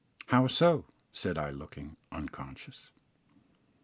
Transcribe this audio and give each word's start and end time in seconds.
"How 0.29 0.47
so?" 0.47 0.85
said 1.13 1.37
I, 1.37 1.51
looking 1.51 1.95
unconscious. 2.11 2.89